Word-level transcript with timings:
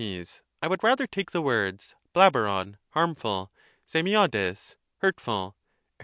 I 0.63 0.67
would 0.67 0.81
rather 0.83 1.05
take 1.05 1.29
the 1.29 1.43
words 1.43 1.93
^Xafiephv 2.15 2.77
(harmful), 2.93 3.51
^rmi 3.87 4.09
iodeg 4.13 4.75
(hurtful). 4.97 5.55
Her. 5.99 5.99